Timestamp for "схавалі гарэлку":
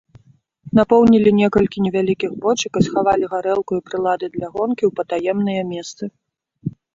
2.87-3.77